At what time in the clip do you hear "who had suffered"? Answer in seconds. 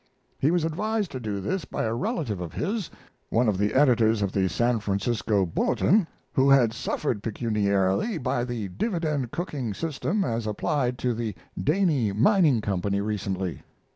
6.33-7.21